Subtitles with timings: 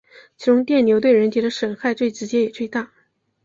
[0.35, 2.91] 其中电流对人体的损害最直接也最大。